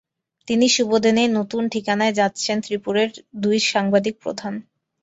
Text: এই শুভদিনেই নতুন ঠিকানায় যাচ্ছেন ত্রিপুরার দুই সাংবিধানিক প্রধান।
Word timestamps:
এই 0.47 0.69
শুভদিনেই 0.69 1.29
নতুন 1.37 1.63
ঠিকানায় 1.73 2.13
যাচ্ছেন 2.13 2.57
ত্রিপুরার 2.65 3.09
দুই 3.41 3.57
সাংবিধানিক 3.71 4.15
প্রধান। 4.23 4.53